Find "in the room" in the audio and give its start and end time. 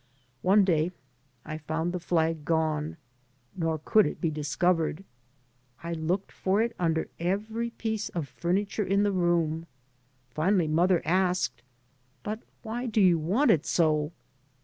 8.83-9.67